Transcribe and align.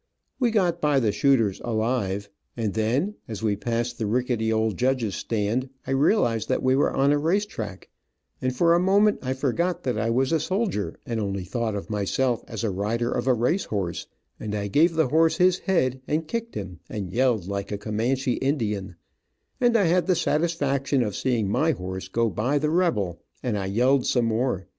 We 0.39 0.49
got 0.49 0.81
by 0.81 0.99
the 0.99 1.11
shooters 1.11 1.61
alive, 1.63 2.27
and 2.57 2.73
then, 2.73 3.17
as 3.27 3.43
we 3.43 3.55
passed 3.55 3.99
the 3.99 4.07
rickety 4.07 4.51
old 4.51 4.75
judge's 4.75 5.13
stand, 5.13 5.69
I 5.85 5.91
realized 5.91 6.49
that 6.49 6.63
we 6.63 6.75
were 6.75 6.91
on 6.91 7.11
a 7.11 7.19
race 7.19 7.45
track, 7.45 7.87
and 8.41 8.51
for 8.55 8.73
a 8.73 8.79
moment 8.79 9.19
I 9.21 9.33
forgot 9.33 9.83
that 9.83 9.99
I 9.99 10.09
was 10.09 10.31
a 10.31 10.39
soldier, 10.39 10.97
and 11.05 11.19
only 11.19 11.43
thought 11.43 11.75
of 11.75 11.91
myself 11.91 12.43
as 12.47 12.63
a 12.63 12.71
rider 12.71 13.11
of 13.11 13.27
a 13.27 13.33
race 13.35 13.65
horse, 13.65 14.07
and 14.39 14.55
I 14.55 14.69
gave 14.69 14.95
the 14.95 15.09
horse 15.09 15.37
his 15.37 15.59
head, 15.59 16.01
and 16.07 16.27
kicked 16.27 16.55
him, 16.55 16.79
and 16.89 17.13
yelled 17.13 17.45
like 17.47 17.71
a 17.71 17.77
Comanche 17.77 18.33
Indian, 18.37 18.95
and 19.59 19.77
I 19.77 19.83
had 19.83 20.07
the 20.07 20.15
satisfaction 20.15 21.03
of 21.03 21.15
seeing 21.15 21.47
my 21.47 21.73
horse 21.73 22.07
go 22.07 22.27
by 22.31 22.57
the 22.57 22.71
rebel, 22.71 23.21
and 23.43 23.55
I 23.55 23.67
yelled 23.67 24.07
some 24.07 24.25
more. 24.25 24.65